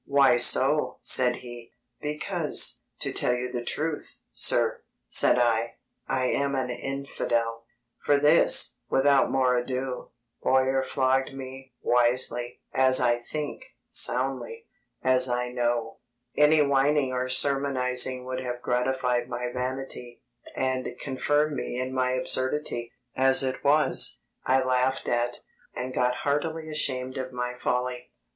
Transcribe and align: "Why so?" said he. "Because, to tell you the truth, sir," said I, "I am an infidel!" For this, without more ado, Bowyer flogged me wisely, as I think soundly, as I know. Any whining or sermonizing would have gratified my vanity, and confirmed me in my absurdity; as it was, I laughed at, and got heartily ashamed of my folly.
"Why 0.07 0.37
so?" 0.37 0.97
said 1.01 1.35
he. 1.45 1.75
"Because, 2.01 2.79
to 3.01 3.11
tell 3.13 3.35
you 3.35 3.51
the 3.51 3.63
truth, 3.63 4.17
sir," 4.33 4.81
said 5.09 5.37
I, 5.37 5.75
"I 6.07 6.25
am 6.25 6.55
an 6.55 6.71
infidel!" 6.71 7.65
For 8.03 8.17
this, 8.17 8.79
without 8.89 9.29
more 9.29 9.55
ado, 9.55 10.09
Bowyer 10.41 10.81
flogged 10.81 11.35
me 11.35 11.73
wisely, 11.83 12.61
as 12.73 12.99
I 12.99 13.19
think 13.19 13.61
soundly, 13.89 14.65
as 15.03 15.29
I 15.29 15.49
know. 15.49 15.99
Any 16.35 16.63
whining 16.63 17.13
or 17.13 17.29
sermonizing 17.29 18.25
would 18.25 18.39
have 18.39 18.63
gratified 18.63 19.29
my 19.29 19.51
vanity, 19.53 20.23
and 20.55 20.97
confirmed 20.99 21.55
me 21.55 21.79
in 21.79 21.93
my 21.93 22.13
absurdity; 22.13 22.91
as 23.15 23.43
it 23.43 23.63
was, 23.63 24.17
I 24.45 24.63
laughed 24.63 25.07
at, 25.07 25.41
and 25.75 25.93
got 25.93 26.15
heartily 26.23 26.69
ashamed 26.69 27.17
of 27.19 27.31
my 27.31 27.53
folly. 27.59 28.09